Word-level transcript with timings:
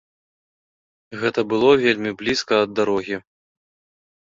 Гэта 1.25 1.39
было 1.51 1.69
вельмі 1.85 2.11
блізка 2.23 2.53
ад 2.65 2.69
дарогі. 2.81 3.23